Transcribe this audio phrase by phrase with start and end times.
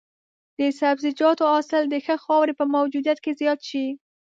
[0.57, 3.85] د سبزیجاتو حاصل د ښه خاورې په موجودیت کې زیات شي.